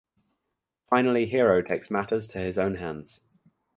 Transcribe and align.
Finally 0.89 1.27
Hero 1.27 1.61
takes 1.61 1.91
matters 1.91 2.27
to 2.29 2.39
his 2.39 2.57
own 2.57 2.77
hands. 2.77 3.19